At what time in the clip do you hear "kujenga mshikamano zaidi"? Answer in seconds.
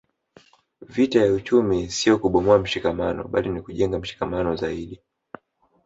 3.61-5.01